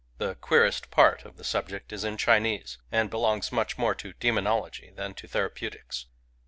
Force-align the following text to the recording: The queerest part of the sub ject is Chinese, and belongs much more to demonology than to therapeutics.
The 0.17 0.33
queerest 0.33 0.89
part 0.89 1.25
of 1.25 1.37
the 1.37 1.43
sub 1.43 1.69
ject 1.69 1.93
is 1.93 2.07
Chinese, 2.17 2.79
and 2.91 3.07
belongs 3.11 3.51
much 3.51 3.77
more 3.77 3.93
to 3.93 4.13
demonology 4.13 4.89
than 4.95 5.13
to 5.13 5.27
therapeutics. 5.27 6.07